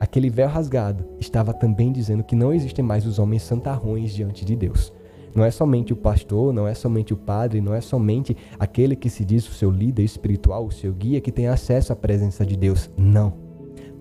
Aquele 0.00 0.30
véu 0.30 0.48
rasgado 0.48 1.04
estava 1.20 1.52
também 1.52 1.92
dizendo 1.92 2.24
que 2.24 2.34
não 2.34 2.52
existem 2.52 2.84
mais 2.84 3.06
os 3.06 3.18
homens 3.18 3.42
santarrões 3.42 4.12
diante 4.12 4.44
de 4.44 4.56
Deus. 4.56 4.92
Não 5.34 5.44
é 5.44 5.50
somente 5.50 5.92
o 5.92 5.96
pastor, 5.96 6.52
não 6.52 6.66
é 6.66 6.74
somente 6.74 7.12
o 7.12 7.16
padre, 7.16 7.60
não 7.60 7.74
é 7.74 7.80
somente 7.80 8.36
aquele 8.58 8.96
que 8.96 9.08
se 9.08 9.24
diz 9.24 9.48
o 9.48 9.52
seu 9.52 9.70
líder 9.70 10.02
espiritual, 10.02 10.66
o 10.66 10.72
seu 10.72 10.92
guia, 10.92 11.20
que 11.20 11.30
tem 11.30 11.46
acesso 11.46 11.92
à 11.92 11.96
presença 11.96 12.44
de 12.44 12.56
Deus. 12.56 12.90
Não. 12.96 13.34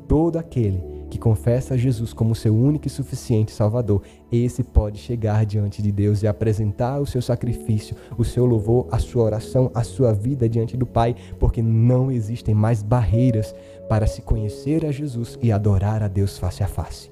Todo 0.08 0.38
aquele 0.38 0.98
que 1.09 1.17
confessa 1.17 1.77
Jesus 1.77 2.13
como 2.13 2.35
seu 2.35 2.55
único 2.55 2.87
e 2.87 2.89
suficiente 2.89 3.51
Salvador, 3.51 4.03
esse 4.31 4.63
pode 4.63 4.99
chegar 4.99 5.45
diante 5.45 5.81
de 5.81 5.91
Deus 5.91 6.21
e 6.21 6.27
apresentar 6.27 6.99
o 6.99 7.05
seu 7.05 7.21
sacrifício, 7.21 7.95
o 8.17 8.23
seu 8.23 8.45
louvor, 8.45 8.87
a 8.91 8.99
sua 8.99 9.23
oração, 9.23 9.71
a 9.73 9.83
sua 9.83 10.13
vida 10.13 10.47
diante 10.47 10.77
do 10.77 10.85
Pai, 10.85 11.15
porque 11.39 11.61
não 11.61 12.11
existem 12.11 12.53
mais 12.53 12.83
barreiras 12.83 13.53
para 13.89 14.05
se 14.05 14.21
conhecer 14.21 14.85
a 14.85 14.91
Jesus 14.91 15.37
e 15.41 15.51
adorar 15.51 16.03
a 16.03 16.07
Deus 16.07 16.37
face 16.37 16.63
a 16.63 16.67
face. 16.67 17.11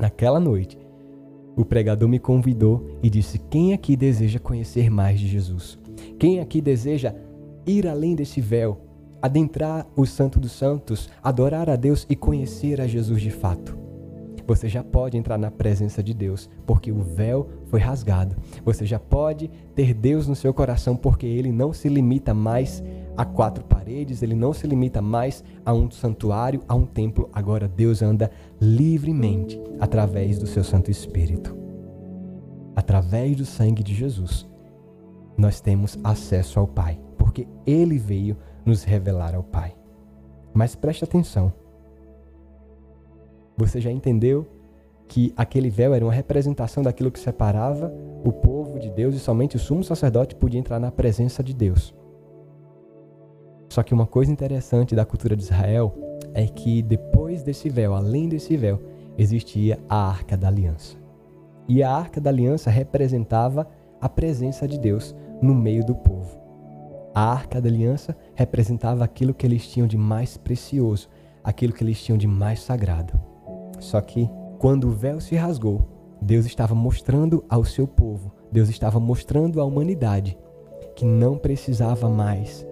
Naquela 0.00 0.40
noite, 0.40 0.76
o 1.56 1.64
pregador 1.64 2.08
me 2.08 2.18
convidou 2.18 2.98
e 3.02 3.08
disse: 3.10 3.38
Quem 3.38 3.72
aqui 3.72 3.94
deseja 3.94 4.38
conhecer 4.38 4.90
mais 4.90 5.20
de 5.20 5.28
Jesus? 5.28 5.78
Quem 6.18 6.40
aqui 6.40 6.60
deseja 6.60 7.14
ir 7.66 7.86
além 7.86 8.14
desse 8.14 8.40
véu, 8.40 8.80
adentrar 9.22 9.86
o 9.96 10.04
Santo 10.04 10.38
dos 10.38 10.52
Santos, 10.52 11.08
adorar 11.22 11.70
a 11.70 11.76
Deus 11.76 12.04
e 12.10 12.16
conhecer 12.16 12.80
a 12.80 12.86
Jesus 12.86 13.22
de 13.22 13.30
fato? 13.30 13.78
Você 14.46 14.68
já 14.68 14.82
pode 14.82 15.16
entrar 15.16 15.38
na 15.38 15.50
presença 15.50 16.02
de 16.02 16.12
Deus, 16.12 16.50
porque 16.66 16.90
o 16.90 17.00
véu 17.00 17.48
foi 17.66 17.80
rasgado. 17.80 18.36
Você 18.64 18.84
já 18.84 18.98
pode 18.98 19.48
ter 19.74 19.94
Deus 19.94 20.26
no 20.26 20.34
seu 20.34 20.52
coração, 20.52 20.96
porque 20.96 21.26
ele 21.26 21.52
não 21.52 21.72
se 21.72 21.88
limita 21.88 22.34
mais 22.34 22.82
a 23.16 23.24
quatro 23.24 23.64
paredes, 23.64 24.22
ele 24.22 24.34
não 24.34 24.52
se 24.52 24.66
limita 24.66 25.00
mais 25.00 25.44
a 25.64 25.72
um 25.72 25.90
santuário, 25.90 26.62
a 26.66 26.74
um 26.74 26.84
templo. 26.84 27.30
Agora 27.32 27.68
Deus 27.68 28.02
anda 28.02 28.30
livremente 28.60 29.60
através 29.78 30.38
do 30.38 30.46
seu 30.46 30.64
Santo 30.64 30.90
Espírito. 30.90 31.56
Através 32.74 33.36
do 33.36 33.44
sangue 33.44 33.82
de 33.82 33.94
Jesus, 33.94 34.48
nós 35.36 35.60
temos 35.60 35.98
acesso 36.02 36.58
ao 36.58 36.66
Pai, 36.66 36.98
porque 37.16 37.46
ele 37.66 37.98
veio 37.98 38.36
nos 38.64 38.84
revelar 38.84 39.34
ao 39.34 39.42
Pai. 39.42 39.74
Mas 40.52 40.74
preste 40.74 41.04
atenção. 41.04 41.52
Você 43.56 43.80
já 43.80 43.90
entendeu 43.90 44.46
que 45.08 45.32
aquele 45.36 45.68
véu 45.68 45.92
era 45.92 46.04
uma 46.04 46.12
representação 46.12 46.82
daquilo 46.82 47.10
que 47.10 47.20
separava 47.20 47.92
o 48.24 48.32
povo 48.32 48.78
de 48.78 48.90
Deus 48.90 49.14
e 49.14 49.18
somente 49.18 49.56
o 49.56 49.58
sumo 49.58 49.84
sacerdote 49.84 50.34
podia 50.34 50.58
entrar 50.58 50.78
na 50.78 50.90
presença 50.90 51.42
de 51.42 51.52
Deus. 51.52 51.94
Só 53.68 53.82
que 53.82 53.94
uma 53.94 54.06
coisa 54.06 54.32
interessante 54.32 54.94
da 54.94 55.04
cultura 55.04 55.36
de 55.36 55.42
Israel 55.42 55.94
é 56.34 56.46
que 56.46 56.82
depois 56.82 57.42
desse 57.42 57.68
véu, 57.68 57.94
além 57.94 58.28
desse 58.28 58.56
véu, 58.56 58.80
existia 59.18 59.78
a 59.88 60.08
Arca 60.08 60.36
da 60.36 60.48
Aliança. 60.48 60.96
E 61.68 61.82
a 61.82 61.90
Arca 61.90 62.20
da 62.20 62.30
Aliança 62.30 62.70
representava 62.70 63.66
a 64.00 64.08
presença 64.08 64.66
de 64.66 64.78
Deus 64.78 65.14
no 65.40 65.54
meio 65.54 65.84
do 65.84 65.94
povo. 65.94 66.41
A 67.14 67.20
Arca 67.30 67.60
da 67.60 67.68
Aliança 67.68 68.16
representava 68.34 69.04
aquilo 69.04 69.34
que 69.34 69.46
eles 69.46 69.66
tinham 69.68 69.86
de 69.86 69.98
mais 69.98 70.36
precioso, 70.36 71.08
aquilo 71.44 71.72
que 71.72 71.84
eles 71.84 72.02
tinham 72.02 72.16
de 72.16 72.26
mais 72.26 72.60
sagrado. 72.60 73.20
Só 73.78 74.00
que 74.00 74.30
quando 74.58 74.88
o 74.88 74.92
véu 74.92 75.20
se 75.20 75.34
rasgou, 75.34 75.82
Deus 76.22 76.46
estava 76.46 76.74
mostrando 76.74 77.44
ao 77.48 77.64
seu 77.64 77.86
povo, 77.86 78.32
Deus 78.50 78.68
estava 78.68 78.98
mostrando 79.00 79.60
à 79.60 79.64
humanidade 79.64 80.38
que 80.94 81.04
não 81.04 81.36
precisava 81.36 82.08
mais 82.08 82.66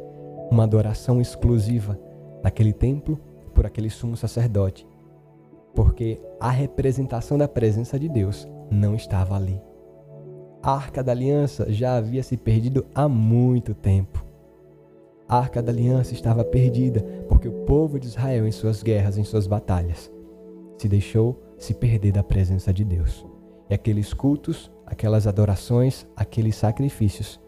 uma 0.50 0.64
adoração 0.64 1.20
exclusiva 1.20 1.98
naquele 2.42 2.72
templo 2.72 3.18
por 3.54 3.66
aquele 3.66 3.90
sumo 3.90 4.16
sacerdote, 4.16 4.86
porque 5.74 6.20
a 6.38 6.50
representação 6.50 7.36
da 7.36 7.48
presença 7.48 7.98
de 7.98 8.08
Deus 8.08 8.48
não 8.70 8.94
estava 8.94 9.36
ali. 9.36 9.60
A 10.62 10.72
arca 10.72 11.02
da 11.02 11.12
aliança 11.12 11.72
já 11.72 11.96
havia 11.96 12.22
se 12.22 12.36
perdido 12.36 12.86
há 12.94 13.08
muito 13.08 13.74
tempo. 13.74 14.29
A 15.30 15.38
arca 15.38 15.62
da 15.62 15.70
aliança 15.70 16.12
estava 16.12 16.42
perdida 16.42 17.02
porque 17.28 17.46
o 17.46 17.64
povo 17.64 18.00
de 18.00 18.08
Israel, 18.08 18.48
em 18.48 18.50
suas 18.50 18.82
guerras, 18.82 19.16
em 19.16 19.22
suas 19.22 19.46
batalhas, 19.46 20.10
se 20.76 20.88
deixou 20.88 21.40
se 21.56 21.72
perder 21.72 22.10
da 22.10 22.24
presença 22.24 22.72
de 22.72 22.84
Deus. 22.84 23.24
E 23.70 23.74
aqueles 23.74 24.12
cultos, 24.12 24.72
aquelas 24.84 25.28
adorações, 25.28 26.04
aqueles 26.16 26.56
sacrifícios 26.56 27.40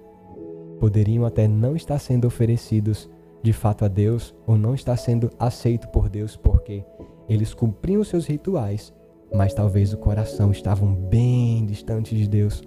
poderiam 0.79 1.27
até 1.27 1.49
não 1.49 1.75
estar 1.75 1.99
sendo 1.99 2.25
oferecidos 2.25 3.11
de 3.43 3.53
fato 3.53 3.85
a 3.85 3.89
Deus 3.89 4.33
ou 4.47 4.57
não 4.57 4.77
estar 4.77 4.97
sendo 4.97 5.29
aceito 5.37 5.89
por 5.89 6.09
Deus 6.09 6.37
porque 6.37 6.85
eles 7.29 7.53
cumpriam 7.53 8.05
seus 8.05 8.27
rituais, 8.27 8.95
mas 9.35 9.55
talvez 9.55 9.93
o 9.93 9.99
coração 9.99 10.53
estavam 10.53 10.95
bem 10.95 11.67
distante 11.67 12.15
de 12.15 12.29
Deus. 12.29 12.63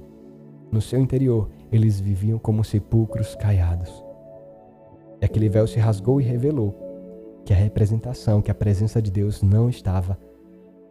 No 0.69 0.81
seu 0.81 0.99
interior, 0.99 1.49
eles 1.71 2.01
viviam 2.01 2.37
como 2.37 2.65
sepulcros 2.65 3.33
caiados. 3.35 4.04
E 5.21 5.25
aquele 5.25 5.49
véu 5.49 5.67
se 5.67 5.79
rasgou 5.79 6.19
e 6.19 6.23
revelou 6.23 6.73
que 7.45 7.53
a 7.53 7.55
representação, 7.55 8.41
que 8.41 8.51
a 8.51 8.55
presença 8.55 9.01
de 9.01 9.11
Deus 9.11 9.41
não 9.41 9.69
estava 9.69 10.17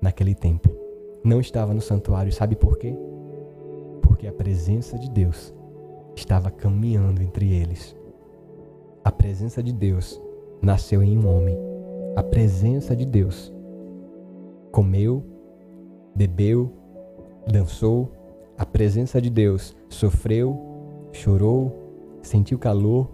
naquele 0.00 0.34
templo, 0.34 0.76
não 1.24 1.40
estava 1.40 1.74
no 1.74 1.80
santuário. 1.80 2.32
Sabe 2.32 2.54
por 2.54 2.78
quê? 2.78 2.96
Porque 4.02 4.26
a 4.26 4.32
presença 4.32 4.98
de 4.98 5.10
Deus 5.10 5.52
estava 6.14 6.50
caminhando 6.50 7.22
entre 7.22 7.52
eles. 7.52 7.96
A 9.02 9.10
presença 9.10 9.62
de 9.62 9.72
Deus 9.72 10.20
nasceu 10.62 11.02
em 11.02 11.18
um 11.18 11.28
homem. 11.28 11.58
A 12.16 12.22
presença 12.22 12.94
de 12.94 13.04
Deus 13.04 13.52
comeu, 14.70 15.22
bebeu, 16.14 16.72
dançou, 17.46 18.10
a 18.56 18.64
presença 18.64 19.20
de 19.20 19.28
Deus 19.28 19.76
sofreu, 19.88 21.08
chorou, 21.12 21.72
sentiu 22.22 22.58
calor, 22.58 23.10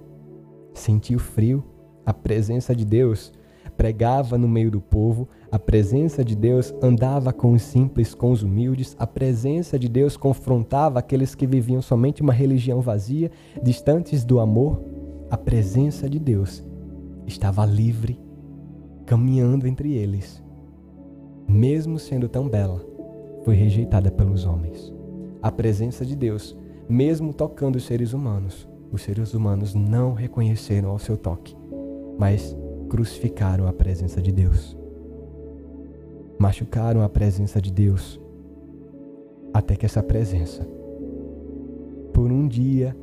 sentiu 0.72 1.18
frio, 1.18 1.64
a 2.04 2.12
presença 2.12 2.74
de 2.74 2.84
Deus 2.84 3.32
pregava 3.76 4.36
no 4.36 4.46
meio 4.46 4.70
do 4.70 4.80
povo, 4.80 5.26
a 5.50 5.58
presença 5.58 6.22
de 6.22 6.36
Deus 6.36 6.74
andava 6.82 7.32
com 7.32 7.52
os 7.52 7.62
simples, 7.62 8.14
com 8.14 8.30
os 8.30 8.42
humildes, 8.42 8.94
a 8.98 9.06
presença 9.06 9.78
de 9.78 9.88
Deus 9.88 10.18
confrontava 10.18 10.98
aqueles 10.98 11.34
que 11.34 11.46
viviam 11.46 11.80
somente 11.80 12.20
uma 12.20 12.32
religião 12.32 12.82
vazia, 12.82 13.30
distantes 13.62 14.22
do 14.22 14.38
amor. 14.38 14.82
A 15.30 15.36
presença 15.38 16.10
de 16.10 16.18
Deus 16.18 16.62
estava 17.26 17.64
livre, 17.64 18.20
caminhando 19.06 19.66
entre 19.66 19.94
eles. 19.94 20.42
Mesmo 21.48 21.98
sendo 21.98 22.28
tão 22.28 22.48
bela, 22.48 22.84
foi 23.44 23.54
rejeitada 23.54 24.10
pelos 24.10 24.44
homens. 24.44 24.92
A 25.40 25.50
presença 25.50 26.04
de 26.04 26.14
Deus, 26.14 26.54
mesmo 26.86 27.32
tocando 27.32 27.76
os 27.76 27.84
seres 27.84 28.12
humanos, 28.12 28.68
os 28.92 29.02
seres 29.02 29.35
humanos 29.35 29.75
não 29.75 30.12
reconheceram 30.12 30.90
ao 30.90 30.99
seu 30.99 31.16
toque, 31.16 31.56
mas 32.18 32.56
crucificaram 32.88 33.66
a 33.66 33.73
presença 33.73 34.20
de 34.20 34.32
Deus. 34.32 34.76
Machucaram 36.38 37.02
a 37.02 37.09
presença 37.09 37.61
de 37.61 37.70
Deus, 37.70 38.20
até 39.52 39.76
que 39.76 39.87
essa 39.87 40.02
presença, 40.02 40.66
por 42.12 42.32
um 42.32 42.49
dia, 42.49 42.97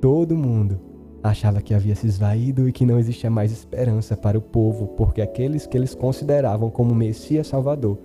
todo 0.00 0.36
mundo 0.36 0.80
achava 1.22 1.62
que 1.62 1.72
havia 1.72 1.94
se 1.94 2.06
esvaído 2.06 2.68
e 2.68 2.72
que 2.72 2.84
não 2.84 2.98
existia 2.98 3.30
mais 3.30 3.52
esperança 3.52 4.16
para 4.16 4.36
o 4.36 4.42
povo, 4.42 4.88
porque 4.88 5.22
aqueles 5.22 5.66
que 5.66 5.76
eles 5.76 5.94
consideravam 5.94 6.68
como 6.70 6.94
Messias 6.94 7.46
Salvador 7.46 7.98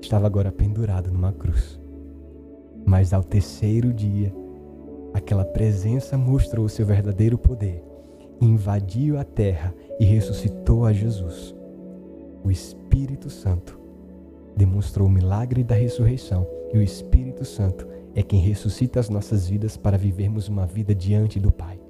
estava 0.00 0.26
agora 0.26 0.50
pendurado 0.50 1.10
numa 1.10 1.32
cruz. 1.32 1.78
Mas 2.86 3.12
ao 3.12 3.22
terceiro 3.22 3.92
dia, 3.92 4.32
aquela 5.16 5.46
presença 5.46 6.18
mostrou 6.18 6.68
seu 6.68 6.84
verdadeiro 6.84 7.38
poder, 7.38 7.82
invadiu 8.38 9.18
a 9.18 9.24
terra 9.24 9.74
e 9.98 10.04
ressuscitou 10.04 10.84
a 10.84 10.92
Jesus. 10.92 11.54
O 12.44 12.50
Espírito 12.50 13.30
Santo 13.30 13.80
demonstrou 14.54 15.08
o 15.08 15.10
milagre 15.10 15.64
da 15.64 15.74
ressurreição 15.74 16.46
e 16.70 16.76
o 16.76 16.82
Espírito 16.82 17.46
Santo 17.46 17.88
é 18.14 18.22
quem 18.22 18.40
ressuscita 18.40 19.00
as 19.00 19.08
nossas 19.08 19.48
vidas 19.48 19.74
para 19.74 19.96
vivermos 19.96 20.48
uma 20.48 20.66
vida 20.66 20.94
diante 20.94 21.40
do 21.40 21.50
Pai. 21.50 21.80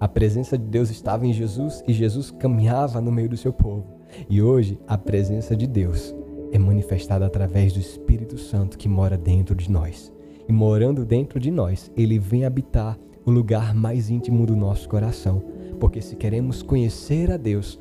A 0.00 0.08
presença 0.08 0.58
de 0.58 0.64
Deus 0.64 0.90
estava 0.90 1.24
em 1.24 1.32
Jesus 1.32 1.80
e 1.86 1.92
Jesus 1.92 2.32
caminhava 2.32 3.00
no 3.00 3.12
meio 3.12 3.28
do 3.28 3.36
seu 3.36 3.52
povo. 3.52 3.86
E 4.28 4.42
hoje 4.42 4.80
a 4.84 4.98
presença 4.98 5.54
de 5.54 5.68
Deus 5.68 6.12
é 6.50 6.58
manifestada 6.58 7.24
através 7.24 7.72
do 7.72 7.78
Espírito 7.78 8.36
Santo 8.36 8.76
que 8.76 8.88
mora 8.88 9.16
dentro 9.16 9.54
de 9.54 9.70
nós. 9.70 10.12
Morando 10.52 11.06
dentro 11.06 11.40
de 11.40 11.50
nós, 11.50 11.90
ele 11.96 12.18
vem 12.18 12.44
habitar 12.44 12.98
o 13.24 13.30
lugar 13.30 13.74
mais 13.74 14.10
íntimo 14.10 14.44
do 14.44 14.54
nosso 14.54 14.86
coração. 14.86 15.42
Porque 15.80 16.02
se 16.02 16.14
queremos 16.14 16.62
conhecer 16.62 17.32
a 17.32 17.38
Deus, 17.38 17.80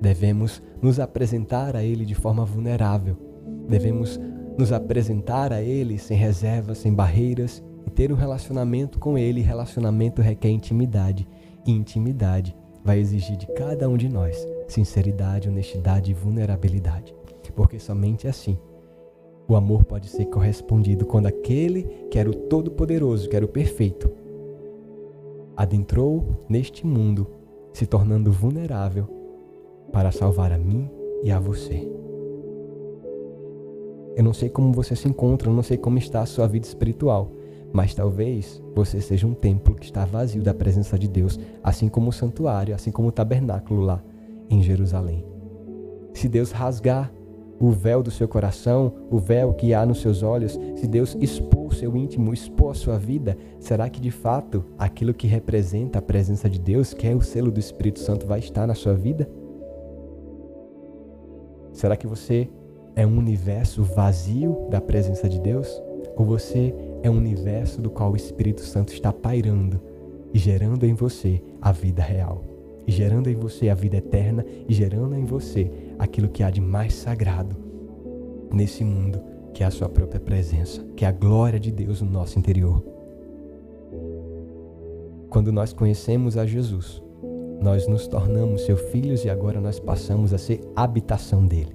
devemos 0.00 0.62
nos 0.80 0.98
apresentar 0.98 1.76
a 1.76 1.84
Ele 1.84 2.06
de 2.06 2.14
forma 2.14 2.46
vulnerável. 2.46 3.14
Devemos 3.68 4.18
nos 4.56 4.72
apresentar 4.72 5.52
a 5.52 5.60
Ele 5.60 5.98
sem 5.98 6.16
reservas, 6.16 6.78
sem 6.78 6.94
barreiras 6.94 7.62
e 7.86 7.90
ter 7.90 8.10
um 8.10 8.16
relacionamento 8.16 8.98
com 8.98 9.18
Ele. 9.18 9.42
Relacionamento 9.42 10.22
requer 10.22 10.48
intimidade. 10.48 11.28
E 11.66 11.72
intimidade 11.72 12.56
vai 12.82 13.00
exigir 13.00 13.36
de 13.36 13.46
cada 13.48 13.86
um 13.86 13.98
de 13.98 14.08
nós 14.08 14.48
sinceridade, 14.66 15.46
honestidade 15.46 16.10
e 16.10 16.14
vulnerabilidade 16.14 17.14
porque 17.54 17.78
somente 17.78 18.26
assim 18.26 18.58
o 19.48 19.56
amor 19.56 19.84
pode 19.84 20.08
ser 20.08 20.26
correspondido 20.26 21.04
quando 21.04 21.26
aquele 21.26 21.82
que 22.10 22.18
era 22.18 22.30
o 22.30 22.34
Todo-Poderoso, 22.34 23.28
que 23.28 23.36
era 23.36 23.44
o 23.44 23.48
perfeito, 23.48 24.10
adentrou 25.56 26.44
neste 26.48 26.86
mundo, 26.86 27.26
se 27.72 27.86
tornando 27.86 28.32
vulnerável 28.32 29.06
para 29.92 30.10
salvar 30.10 30.52
a 30.52 30.58
mim 30.58 30.90
e 31.22 31.30
a 31.30 31.38
você. 31.38 31.88
Eu 34.16 34.24
não 34.24 34.32
sei 34.32 34.48
como 34.48 34.72
você 34.72 34.94
se 34.94 35.08
encontra, 35.08 35.48
eu 35.48 35.54
não 35.54 35.62
sei 35.62 35.76
como 35.76 35.98
está 35.98 36.20
a 36.20 36.26
sua 36.26 36.46
vida 36.46 36.66
espiritual, 36.66 37.32
mas 37.72 37.94
talvez 37.94 38.62
você 38.74 39.00
seja 39.00 39.26
um 39.26 39.32
templo 39.32 39.74
que 39.74 39.86
está 39.86 40.04
vazio 40.04 40.42
da 40.42 40.52
presença 40.52 40.98
de 40.98 41.08
Deus, 41.08 41.40
assim 41.62 41.88
como 41.88 42.10
o 42.10 42.12
santuário, 42.12 42.74
assim 42.74 42.90
como 42.90 43.08
o 43.08 43.12
tabernáculo 43.12 43.80
lá 43.80 44.02
em 44.50 44.62
Jerusalém. 44.62 45.24
Se 46.12 46.28
Deus 46.28 46.50
rasgar 46.50 47.10
o 47.62 47.70
véu 47.70 48.02
do 48.02 48.10
seu 48.10 48.26
coração, 48.26 48.92
o 49.08 49.18
véu 49.18 49.54
que 49.54 49.72
há 49.72 49.86
nos 49.86 50.00
seus 50.00 50.24
olhos, 50.24 50.58
se 50.74 50.84
Deus 50.84 51.16
expor 51.20 51.68
o 51.68 51.72
seu 51.72 51.96
íntimo, 51.96 52.34
expor 52.34 52.72
a 52.72 52.74
sua 52.74 52.98
vida, 52.98 53.38
será 53.60 53.88
que 53.88 54.00
de 54.00 54.10
fato 54.10 54.64
aquilo 54.76 55.14
que 55.14 55.28
representa 55.28 56.00
a 56.00 56.02
presença 56.02 56.50
de 56.50 56.58
Deus, 56.58 56.92
que 56.92 57.06
é 57.06 57.14
o 57.14 57.22
selo 57.22 57.52
do 57.52 57.60
Espírito 57.60 58.00
Santo, 58.00 58.26
vai 58.26 58.40
estar 58.40 58.66
na 58.66 58.74
sua 58.74 58.94
vida? 58.94 59.30
Será 61.72 61.96
que 61.96 62.06
você 62.06 62.48
é 62.96 63.06
um 63.06 63.16
universo 63.16 63.84
vazio 63.84 64.66
da 64.68 64.80
presença 64.80 65.28
de 65.28 65.38
Deus? 65.38 65.80
Ou 66.16 66.26
você 66.26 66.74
é 67.00 67.08
um 67.08 67.16
universo 67.16 67.80
do 67.80 67.90
qual 67.90 68.10
o 68.10 68.16
Espírito 68.16 68.62
Santo 68.62 68.92
está 68.92 69.12
pairando 69.12 69.80
e 70.34 70.38
gerando 70.38 70.84
em 70.84 70.94
você 70.94 71.40
a 71.60 71.70
vida 71.70 72.02
real? 72.02 72.51
E 72.86 72.92
gerando 72.92 73.30
em 73.30 73.34
você 73.34 73.68
a 73.68 73.74
vida 73.74 73.96
eterna 73.96 74.44
e 74.68 74.74
gerando 74.74 75.14
em 75.14 75.24
você 75.24 75.70
aquilo 75.98 76.28
que 76.28 76.42
há 76.42 76.50
de 76.50 76.60
mais 76.60 76.94
sagrado 76.94 77.56
nesse 78.52 78.84
mundo, 78.84 79.20
que 79.54 79.62
é 79.62 79.66
a 79.66 79.70
sua 79.70 79.88
própria 79.88 80.20
presença, 80.20 80.84
que 80.96 81.04
é 81.04 81.08
a 81.08 81.12
glória 81.12 81.60
de 81.60 81.70
Deus 81.70 82.02
no 82.02 82.10
nosso 82.10 82.38
interior. 82.38 82.82
Quando 85.30 85.52
nós 85.52 85.72
conhecemos 85.72 86.36
a 86.36 86.44
Jesus, 86.44 87.02
nós 87.60 87.86
nos 87.86 88.06
tornamos 88.06 88.62
seus 88.62 88.80
filhos 88.90 89.24
e 89.24 89.30
agora 89.30 89.60
nós 89.60 89.78
passamos 89.78 90.34
a 90.34 90.38
ser 90.38 90.60
habitação 90.74 91.46
dele. 91.46 91.74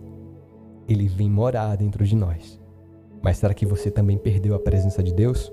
Ele 0.88 1.08
vem 1.08 1.30
morar 1.30 1.76
dentro 1.76 2.06
de 2.06 2.16
nós. 2.16 2.60
Mas 3.22 3.38
será 3.38 3.54
que 3.54 3.66
você 3.66 3.90
também 3.90 4.18
perdeu 4.18 4.54
a 4.54 4.60
presença 4.60 5.02
de 5.02 5.14
Deus? 5.14 5.52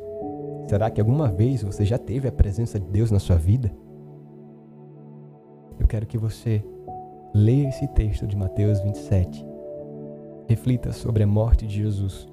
Será 0.68 0.90
que 0.90 1.00
alguma 1.00 1.28
vez 1.28 1.62
você 1.62 1.84
já 1.84 1.98
teve 1.98 2.28
a 2.28 2.32
presença 2.32 2.78
de 2.78 2.86
Deus 2.86 3.10
na 3.10 3.18
sua 3.18 3.36
vida? 3.36 3.72
Eu 5.78 5.86
quero 5.86 6.06
que 6.06 6.18
você 6.18 6.64
Leia 7.36 7.68
esse 7.68 7.88
texto 7.88 8.28
de 8.28 8.36
Mateus 8.36 8.78
27. 8.78 9.44
Reflita 10.46 10.92
sobre 10.92 11.24
a 11.24 11.26
morte 11.26 11.66
de 11.66 11.82
Jesus. 11.82 12.28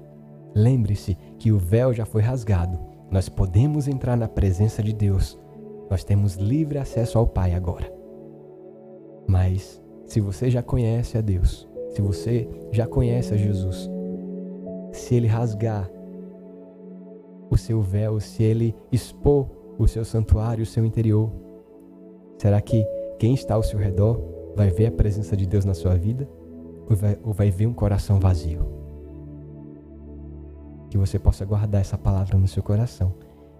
Lembre-se 0.54 1.16
que 1.40 1.50
o 1.50 1.58
véu 1.58 1.92
já 1.92 2.04
foi 2.04 2.22
rasgado. 2.22 2.78
Nós 3.10 3.28
podemos 3.28 3.88
entrar 3.88 4.16
na 4.16 4.28
presença 4.28 4.80
de 4.80 4.92
Deus. 4.92 5.36
Nós 5.90 6.04
temos 6.04 6.36
livre 6.36 6.78
acesso 6.78 7.18
ao 7.18 7.26
Pai 7.26 7.52
agora. 7.52 7.92
Mas, 9.26 9.82
se 10.06 10.20
você 10.20 10.48
já 10.48 10.62
conhece 10.62 11.18
a 11.18 11.20
Deus, 11.20 11.68
se 11.90 12.00
você 12.00 12.48
já 12.70 12.86
conhece 12.86 13.34
a 13.34 13.36
Jesus, 13.36 13.90
se 14.92 15.16
ele 15.16 15.26
rasgar 15.26 15.90
o 17.50 17.56
seu 17.56 17.82
véu, 17.82 18.20
se 18.20 18.44
ele 18.44 18.72
expor 18.92 19.48
o 19.76 19.88
seu 19.88 20.04
santuário, 20.04 20.62
o 20.62 20.66
seu 20.66 20.86
interior, 20.86 21.28
será 22.38 22.60
que 22.60 22.86
quem 23.18 23.34
está 23.34 23.54
ao 23.54 23.62
seu 23.62 23.78
redor 23.78 24.20
vai 24.54 24.70
ver 24.70 24.86
a 24.86 24.92
presença 24.92 25.36
de 25.36 25.46
Deus 25.46 25.64
na 25.64 25.74
sua 25.74 25.94
vida 25.96 26.28
ou 26.88 26.96
vai, 26.96 27.18
ou 27.22 27.32
vai 27.32 27.50
ver 27.50 27.66
um 27.66 27.74
coração 27.74 28.18
vazio? 28.18 28.66
Que 30.90 30.98
você 30.98 31.18
possa 31.18 31.44
guardar 31.44 31.80
essa 31.80 31.96
palavra 31.96 32.36
no 32.36 32.48
seu 32.48 32.62
coração 32.62 33.14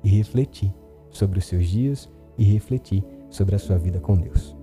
e 0.04 0.08
refletir 0.08 0.72
sobre 1.10 1.38
os 1.38 1.46
seus 1.46 1.66
dias 1.66 2.08
e 2.36 2.44
refletir 2.44 3.04
sobre 3.30 3.54
a 3.54 3.58
sua 3.58 3.78
vida 3.78 4.00
com 4.00 4.16
Deus. 4.16 4.56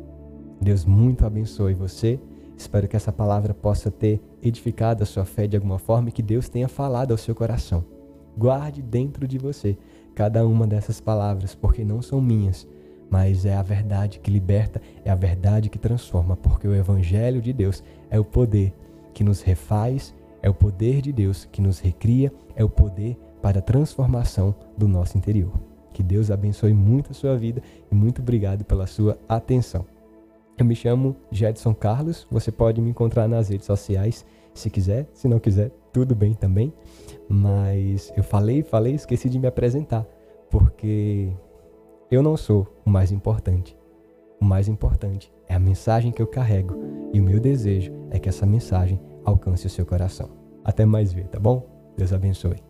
Deus 0.62 0.84
muito 0.86 1.26
abençoe 1.26 1.74
você. 1.74 2.20
Espero 2.58 2.88
que 2.88 2.96
essa 2.96 3.12
palavra 3.12 3.54
possa 3.54 3.90
ter 3.90 4.22
edificado 4.42 5.02
a 5.02 5.06
sua 5.06 5.24
fé 5.24 5.48
de 5.48 5.56
alguma 5.56 5.80
forma 5.80 6.10
e 6.10 6.12
que 6.12 6.22
Deus 6.22 6.50
tenha 6.50 6.68
falado 6.68 7.12
ao 7.12 7.18
seu 7.18 7.34
coração. 7.34 7.86
Guarde 8.38 8.82
dentro 8.82 9.28
de 9.28 9.38
você 9.38 9.78
cada 10.14 10.46
uma 10.46 10.68
dessas 10.68 11.00
palavras, 11.00 11.56
porque 11.56 11.86
não 11.86 12.02
são 12.02 12.22
minhas, 12.22 12.68
mas 13.10 13.46
é 13.46 13.56
a 13.56 13.62
verdade 13.62 14.20
que 14.20 14.32
liberta, 14.32 14.82
é 15.04 15.10
a 15.10 15.16
verdade 15.16 15.70
que 15.70 15.80
transforma, 15.80 16.38
porque 16.38 16.68
o 16.68 16.76
Evangelho 16.76 17.42
de 17.42 17.52
Deus 17.52 17.84
é 18.10 18.20
o 18.20 18.26
poder 18.26 18.74
que 19.14 19.24
nos 19.24 19.42
refaz, 19.42 20.14
é 20.42 20.50
o 20.50 20.54
poder 20.54 21.02
de 21.02 21.12
Deus 21.12 21.46
que 21.52 21.62
nos 21.62 21.80
recria, 21.80 22.32
é 22.56 22.64
o 22.64 22.70
poder 22.70 23.18
para 23.42 23.60
a 23.60 23.62
transformação 23.62 24.54
do 24.78 24.88
nosso 24.88 25.18
interior. 25.18 25.52
Que 25.94 26.04
Deus 26.04 26.30
abençoe 26.32 26.74
muito 26.74 27.12
a 27.12 27.14
sua 27.14 27.36
vida 27.36 27.62
e 27.92 27.96
muito 27.96 28.22
obrigado 28.22 28.64
pela 28.64 28.88
sua 28.88 29.18
atenção. 29.28 29.86
Eu 30.58 30.66
me 30.66 30.76
chamo 30.76 31.16
Jedson 31.32 31.74
Carlos, 31.74 32.28
você 32.30 32.52
pode 32.52 32.82
me 32.82 32.90
encontrar 32.90 33.28
nas 33.28 33.50
redes 33.50 33.66
sociais 33.66 34.26
se 34.54 34.70
quiser, 34.70 35.08
se 35.14 35.28
não 35.28 35.40
quiser, 35.40 35.72
tudo 35.94 36.14
bem 36.14 36.34
também. 36.34 36.74
Mas 37.28 38.12
eu 38.16 38.24
falei, 38.24 38.62
falei, 38.62 38.94
esqueci 38.94 39.30
de 39.30 39.40
me 39.40 39.48
apresentar, 39.48 40.06
porque 40.50 41.32
eu 42.12 42.24
não 42.24 42.36
sou 42.36 42.68
o 42.86 42.90
mais 42.90 43.12
importante. 43.12 43.78
O 44.42 44.46
mais 44.46 44.68
importante 44.68 45.32
é 45.48 45.54
a 45.54 45.60
mensagem 45.60 46.12
que 46.12 46.22
eu 46.22 46.28
carrego 46.28 46.76
e 47.14 47.20
o 47.20 47.24
meu 47.24 47.40
desejo 47.40 47.92
é 48.10 48.18
que 48.18 48.30
essa 48.30 48.46
mensagem 48.46 49.00
alcance 49.26 49.68
o 49.68 49.70
seu 49.70 49.86
coração. 49.86 50.30
Até 50.64 50.86
mais 50.86 51.14
ver, 51.14 51.28
tá 51.28 51.40
bom? 51.40 51.94
Deus 51.98 52.14
abençoe. 52.14 52.69